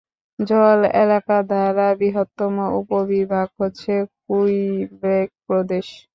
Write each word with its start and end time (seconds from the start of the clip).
জল 0.39 0.79
এলাকা 1.01 1.37
দ্বারা 1.49 1.87
বৃহত্তম 1.99 2.53
উপবিভাগ 2.81 3.47
হচ্ছে 3.59 3.93
কুইবেক 4.23 5.27
প্রদেশ। 5.47 5.87